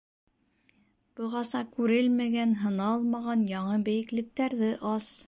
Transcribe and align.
Бығаса 1.19 1.61
күрелмәгән, 1.75 2.55
һыналмаған 2.63 3.45
яңы 3.53 3.77
бейеклектәрҙе 3.91 4.73
ас! 4.95 5.13